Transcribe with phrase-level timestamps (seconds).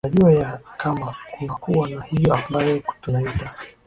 [0.03, 3.55] tunajua ya kama kunakuwa na hiyo ambayo tunaita